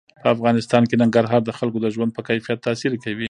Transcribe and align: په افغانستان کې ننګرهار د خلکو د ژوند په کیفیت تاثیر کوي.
په 0.21 0.27
افغانستان 0.35 0.83
کې 0.89 0.99
ننګرهار 1.01 1.41
د 1.45 1.51
خلکو 1.57 1.77
د 1.81 1.87
ژوند 1.95 2.11
په 2.13 2.21
کیفیت 2.27 2.59
تاثیر 2.67 2.93
کوي. 3.03 3.19